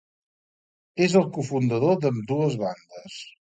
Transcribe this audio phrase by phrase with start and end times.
[1.07, 3.21] És el cofundador d'ambdues bandes.